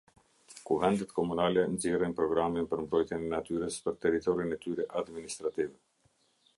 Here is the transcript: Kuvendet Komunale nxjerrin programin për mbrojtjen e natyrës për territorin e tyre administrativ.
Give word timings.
Kuvendet 0.69 1.11
Komunale 1.17 1.65
nxjerrin 1.73 2.17
programin 2.21 2.69
për 2.73 2.81
mbrojtjen 2.87 3.27
e 3.29 3.31
natyrës 3.35 3.79
për 3.87 4.01
territorin 4.07 4.57
e 4.59 4.63
tyre 4.67 4.91
administrativ. 5.05 5.79